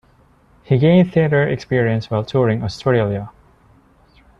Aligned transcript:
He 0.63 0.79
gained 0.79 1.13
theatre 1.13 1.47
experience 1.47 2.09
while 2.09 2.25
touring 2.25 2.63
Australia. 2.63 3.29